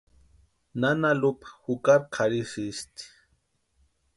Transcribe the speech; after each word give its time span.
Nana 0.81 1.09
Lupa 1.21 1.47
jukari 1.63 2.05
kʼarhisïsti. 2.13 3.03